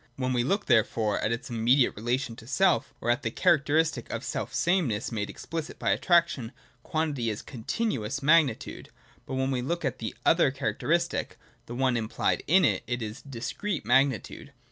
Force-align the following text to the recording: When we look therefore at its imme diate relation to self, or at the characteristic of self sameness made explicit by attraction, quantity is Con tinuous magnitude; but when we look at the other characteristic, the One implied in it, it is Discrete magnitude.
When 0.15 0.33
we 0.33 0.43
look 0.43 0.65
therefore 0.65 1.19
at 1.19 1.31
its 1.31 1.51
imme 1.51 1.77
diate 1.79 1.95
relation 1.95 2.35
to 2.37 2.47
self, 2.47 2.91
or 3.01 3.11
at 3.11 3.21
the 3.21 3.29
characteristic 3.29 4.09
of 4.09 4.23
self 4.23 4.51
sameness 4.51 5.11
made 5.11 5.29
explicit 5.29 5.77
by 5.77 5.91
attraction, 5.91 6.53
quantity 6.81 7.29
is 7.29 7.43
Con 7.43 7.65
tinuous 7.65 8.23
magnitude; 8.23 8.89
but 9.27 9.35
when 9.35 9.51
we 9.51 9.61
look 9.61 9.85
at 9.85 9.99
the 9.99 10.15
other 10.25 10.49
characteristic, 10.49 11.37
the 11.67 11.75
One 11.75 11.95
implied 11.95 12.41
in 12.47 12.65
it, 12.65 12.81
it 12.87 13.03
is 13.03 13.21
Discrete 13.21 13.85
magnitude. 13.85 14.53